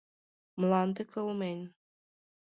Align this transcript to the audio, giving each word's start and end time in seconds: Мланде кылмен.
Мланде 0.59 1.03
кылмен. 1.11 1.59